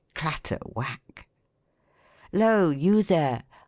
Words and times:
Clatter 0.15 0.57
whack!" 0.65 1.29
Lq 2.33 2.81
you 2.81 3.03
there 3.03 3.43